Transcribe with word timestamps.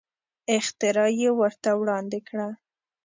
اختراع 0.57 1.09
یې 1.19 1.29
ورته 1.39 1.69
وړاندې 1.81 2.19
کړه. 2.27 2.47